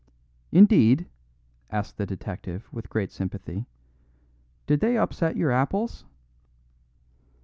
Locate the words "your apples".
5.37-6.05